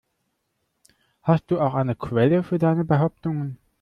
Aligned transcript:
Hast 1.21 1.51
du 1.51 1.59
auch 1.59 1.75
eine 1.75 1.93
Quelle 1.95 2.41
für 2.41 2.57
deine 2.57 2.83
Behauptungen? 2.83 3.59